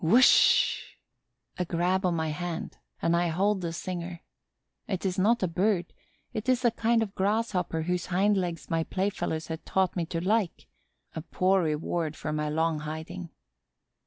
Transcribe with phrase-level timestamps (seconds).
[0.03, 0.81] Whoosh!
[1.59, 4.21] A grab of my hand and I hold the singer.
[4.87, 5.93] It is not a Bird;
[6.33, 10.19] it is a kind of Grasshopper whose hind legs my playfellows have taught me to
[10.19, 10.65] like;
[11.15, 13.29] a poor reward for my long hiding.